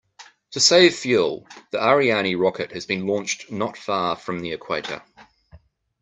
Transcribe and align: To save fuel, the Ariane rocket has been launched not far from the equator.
To 0.53 0.59
save 0.59 0.95
fuel, 0.95 1.45
the 1.69 1.79
Ariane 1.79 2.35
rocket 2.35 2.71
has 2.71 2.87
been 2.87 3.05
launched 3.05 3.51
not 3.51 3.77
far 3.77 4.15
from 4.15 4.39
the 4.39 4.51
equator. 4.51 5.03